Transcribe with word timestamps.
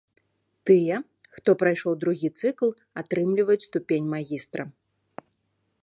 Тыя, 0.67 0.95
хто 1.35 1.49
прайшоў 1.63 1.93
другі 2.05 2.29
цыкл, 2.39 2.69
атрымліваюць 3.03 3.63
ступень 3.69 4.07
магістра. 4.17 4.63